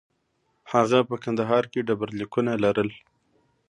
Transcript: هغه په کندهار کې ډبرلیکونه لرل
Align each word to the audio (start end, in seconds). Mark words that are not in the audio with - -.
هغه 0.71 0.99
په 1.09 1.15
کندهار 1.23 1.63
کې 1.71 1.85
ډبرلیکونه 1.87 2.51
لرل 2.63 2.89